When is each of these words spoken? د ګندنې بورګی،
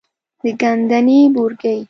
د 0.41 0.43
ګندنې 0.61 1.19
بورګی، 1.33 1.77